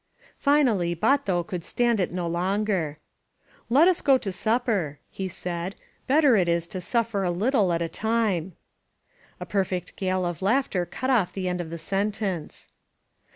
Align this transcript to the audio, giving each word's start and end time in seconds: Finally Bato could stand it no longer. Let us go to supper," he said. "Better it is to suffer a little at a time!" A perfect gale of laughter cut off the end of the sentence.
Finally 0.39 0.95
Bato 0.95 1.45
could 1.45 1.63
stand 1.63 1.99
it 1.99 2.11
no 2.11 2.25
longer. 2.25 2.97
Let 3.69 3.87
us 3.87 4.01
go 4.01 4.17
to 4.17 4.31
supper," 4.31 4.97
he 5.11 5.27
said. 5.27 5.75
"Better 6.07 6.35
it 6.35 6.49
is 6.49 6.65
to 6.69 6.81
suffer 6.81 7.21
a 7.23 7.29
little 7.29 7.71
at 7.71 7.83
a 7.83 7.87
time!" 7.87 8.53
A 9.39 9.45
perfect 9.45 9.95
gale 9.97 10.25
of 10.25 10.41
laughter 10.41 10.87
cut 10.87 11.11
off 11.11 11.31
the 11.31 11.47
end 11.47 11.61
of 11.61 11.69
the 11.69 11.77
sentence. 11.77 12.69